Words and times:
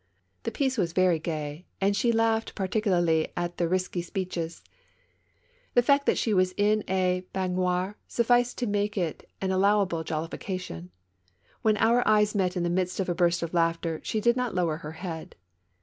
The 0.41 0.51
piece 0.51 0.79
was 0.79 0.93
very 0.93 1.19
gay, 1.19 1.67
and 1.79 1.95
she 1.95 2.11
laughed 2.11 2.55
particularly 2.55 3.27
at 3.37 3.57
the 3.59 3.67
risky 3.69 4.01
speeches. 4.01 4.63
The 5.75 5.83
fact 5.83 6.07
that 6.07 6.17
she 6.17 6.33
was 6.33 6.55
in 6.57 6.83
a 6.89 7.23
baignoire 7.35 7.97
sufficed 8.07 8.57
to 8.57 8.65
make 8.65 8.97
it 8.97 9.29
an 9.41 9.51
allowable 9.51 10.03
jollification. 10.03 10.89
AVhen 11.63 11.77
our 11.79 12.01
eyes 12.07 12.33
met 12.33 12.57
in 12.57 12.63
the 12.63 12.67
midst 12.71 12.99
of 12.99 13.09
a 13.09 13.13
burst 13.13 13.43
of 13.43 13.53
laughter, 13.53 13.99
she 14.03 14.19
did 14.19 14.35
not 14.35 14.55
lower 14.55 14.77
her 14.77 14.93
head. 14.93 15.35